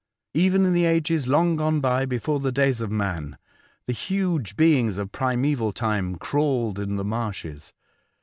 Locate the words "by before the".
1.79-2.51